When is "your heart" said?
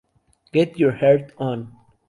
0.79-1.31